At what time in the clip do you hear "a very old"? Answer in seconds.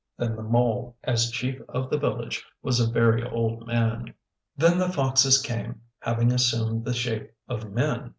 2.79-3.67